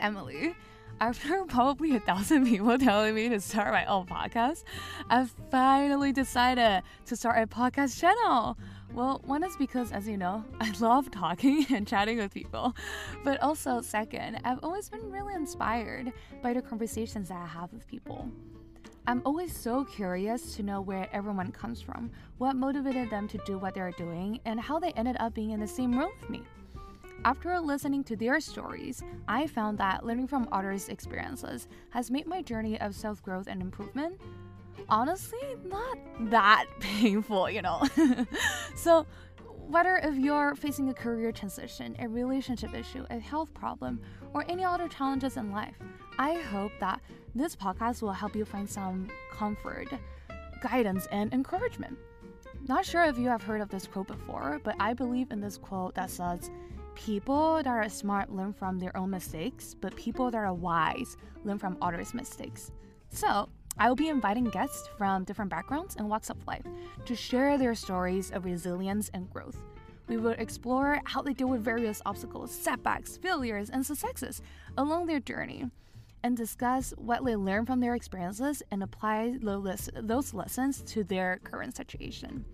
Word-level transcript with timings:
Emily. 0.00 0.54
After 1.00 1.44
probably 1.48 1.96
a 1.96 2.00
thousand 2.00 2.46
people 2.46 2.76
telling 2.78 3.14
me 3.14 3.28
to 3.30 3.40
start 3.40 3.72
my 3.72 3.84
own 3.86 4.06
podcast, 4.06 4.64
I 5.08 5.26
finally 5.50 6.12
decided 6.12 6.82
to 7.06 7.16
start 7.16 7.42
a 7.42 7.46
podcast 7.46 7.98
channel. 7.98 8.58
Well, 8.92 9.22
one 9.24 9.44
is 9.44 9.56
because, 9.56 9.92
as 9.92 10.08
you 10.08 10.16
know, 10.16 10.44
I 10.60 10.72
love 10.80 11.10
talking 11.10 11.64
and 11.70 11.86
chatting 11.86 12.18
with 12.18 12.34
people. 12.34 12.74
But 13.24 13.40
also, 13.42 13.80
second, 13.80 14.40
I've 14.44 14.58
always 14.62 14.88
been 14.88 15.10
really 15.10 15.34
inspired 15.34 16.12
by 16.42 16.52
the 16.52 16.62
conversations 16.62 17.28
that 17.28 17.38
I 17.38 17.46
have 17.46 17.72
with 17.72 17.86
people. 17.86 18.28
I'm 19.06 19.22
always 19.24 19.56
so 19.56 19.84
curious 19.84 20.54
to 20.56 20.62
know 20.62 20.80
where 20.80 21.08
everyone 21.12 21.50
comes 21.52 21.80
from, 21.80 22.10
what 22.38 22.54
motivated 22.54 23.10
them 23.10 23.26
to 23.28 23.38
do 23.46 23.58
what 23.58 23.74
they're 23.74 23.92
doing, 23.92 24.40
and 24.44 24.60
how 24.60 24.78
they 24.78 24.92
ended 24.92 25.16
up 25.18 25.34
being 25.34 25.50
in 25.50 25.60
the 25.60 25.66
same 25.66 25.98
room 25.98 26.10
with 26.20 26.28
me. 26.28 26.42
After 27.24 27.60
listening 27.60 28.04
to 28.04 28.16
their 28.16 28.40
stories, 28.40 29.02
I 29.28 29.46
found 29.46 29.76
that 29.78 30.06
learning 30.06 30.28
from 30.28 30.48
others' 30.52 30.88
experiences 30.88 31.68
has 31.90 32.10
made 32.10 32.26
my 32.26 32.40
journey 32.42 32.80
of 32.80 32.94
self 32.94 33.22
growth 33.22 33.46
and 33.46 33.60
improvement 33.60 34.20
honestly 34.88 35.38
not 35.64 35.98
that 36.30 36.66
painful, 36.80 37.50
you 37.50 37.62
know. 37.62 37.82
so, 38.74 39.06
whether 39.68 39.96
if 39.96 40.16
you're 40.16 40.54
facing 40.56 40.88
a 40.88 40.94
career 40.94 41.30
transition, 41.30 41.94
a 42.00 42.08
relationship 42.08 42.74
issue, 42.74 43.04
a 43.10 43.18
health 43.18 43.54
problem, 43.54 44.00
or 44.34 44.44
any 44.48 44.64
other 44.64 44.88
challenges 44.88 45.36
in 45.36 45.52
life, 45.52 45.76
I 46.18 46.34
hope 46.34 46.72
that 46.80 47.00
this 47.34 47.54
podcast 47.54 48.02
will 48.02 48.12
help 48.12 48.34
you 48.34 48.44
find 48.44 48.68
some 48.68 49.08
comfort, 49.32 49.88
guidance, 50.60 51.06
and 51.12 51.32
encouragement. 51.32 51.96
Not 52.66 52.84
sure 52.84 53.04
if 53.04 53.16
you 53.16 53.28
have 53.28 53.42
heard 53.42 53.60
of 53.60 53.68
this 53.68 53.86
quote 53.86 54.08
before, 54.08 54.60
but 54.64 54.74
I 54.80 54.92
believe 54.92 55.30
in 55.30 55.40
this 55.40 55.56
quote 55.56 55.94
that 55.94 56.10
says, 56.10 56.50
People 57.06 57.56
that 57.56 57.66
are 57.66 57.88
smart 57.88 58.30
learn 58.30 58.52
from 58.52 58.78
their 58.78 58.94
own 58.94 59.08
mistakes, 59.08 59.74
but 59.74 59.96
people 59.96 60.30
that 60.30 60.36
are 60.36 60.52
wise 60.52 61.16
learn 61.44 61.58
from 61.58 61.78
others' 61.80 62.12
mistakes. 62.12 62.72
So, 63.08 63.48
I 63.78 63.88
will 63.88 63.96
be 63.96 64.08
inviting 64.08 64.44
guests 64.44 64.86
from 64.98 65.24
different 65.24 65.50
backgrounds 65.50 65.96
and 65.96 66.10
walks 66.10 66.28
of 66.28 66.46
life 66.46 66.66
to 67.06 67.16
share 67.16 67.56
their 67.56 67.74
stories 67.74 68.30
of 68.30 68.44
resilience 68.44 69.10
and 69.14 69.30
growth. 69.30 69.62
We 70.08 70.18
will 70.18 70.32
explore 70.32 71.00
how 71.04 71.22
they 71.22 71.32
deal 71.32 71.48
with 71.48 71.64
various 71.64 72.02
obstacles, 72.04 72.50
setbacks, 72.50 73.16
failures, 73.16 73.70
and 73.70 73.84
successes 73.84 74.42
along 74.76 75.06
their 75.06 75.20
journey 75.20 75.70
and 76.22 76.36
discuss 76.36 76.92
what 76.98 77.24
they 77.24 77.34
learn 77.34 77.64
from 77.64 77.80
their 77.80 77.94
experiences 77.94 78.62
and 78.70 78.82
apply 78.82 79.38
those 79.40 80.34
lessons 80.34 80.82
to 80.82 81.02
their 81.02 81.40
current 81.44 81.74
situation. 81.74 82.44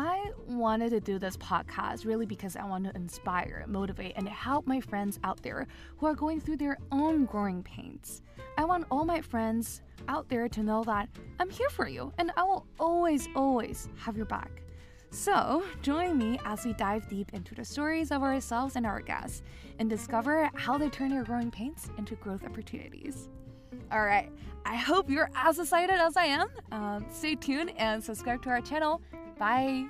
I 0.00 0.30
wanted 0.46 0.90
to 0.90 1.00
do 1.00 1.18
this 1.18 1.36
podcast 1.36 2.06
really 2.06 2.24
because 2.24 2.54
I 2.54 2.64
want 2.64 2.84
to 2.84 2.94
inspire, 2.94 3.64
motivate, 3.66 4.12
and 4.14 4.28
help 4.28 4.64
my 4.64 4.80
friends 4.80 5.18
out 5.24 5.42
there 5.42 5.66
who 5.96 6.06
are 6.06 6.14
going 6.14 6.40
through 6.40 6.58
their 6.58 6.78
own 6.92 7.24
growing 7.24 7.64
pains. 7.64 8.22
I 8.56 8.64
want 8.64 8.86
all 8.92 9.04
my 9.04 9.20
friends 9.20 9.82
out 10.06 10.28
there 10.28 10.48
to 10.50 10.62
know 10.62 10.84
that 10.84 11.08
I'm 11.40 11.50
here 11.50 11.68
for 11.70 11.88
you 11.88 12.12
and 12.18 12.30
I 12.36 12.44
will 12.44 12.64
always, 12.78 13.28
always 13.34 13.88
have 13.96 14.16
your 14.16 14.26
back. 14.26 14.62
So, 15.10 15.64
join 15.82 16.16
me 16.16 16.38
as 16.44 16.64
we 16.64 16.74
dive 16.74 17.08
deep 17.08 17.32
into 17.32 17.56
the 17.56 17.64
stories 17.64 18.12
of 18.12 18.22
ourselves 18.22 18.76
and 18.76 18.86
our 18.86 19.00
guests 19.00 19.42
and 19.80 19.90
discover 19.90 20.48
how 20.54 20.78
they 20.78 20.90
turn 20.90 21.10
their 21.10 21.24
growing 21.24 21.50
pains 21.50 21.90
into 21.98 22.14
growth 22.14 22.44
opportunities. 22.44 23.30
All 23.90 24.04
right, 24.04 24.30
I 24.64 24.76
hope 24.76 25.10
you're 25.10 25.30
as 25.34 25.58
excited 25.58 25.96
as 25.96 26.16
I 26.16 26.24
am. 26.24 26.48
Um, 26.72 27.06
stay 27.10 27.34
tuned 27.34 27.72
and 27.76 28.02
subscribe 28.02 28.42
to 28.42 28.50
our 28.50 28.60
channel 28.60 29.00
Bye. 29.38 29.86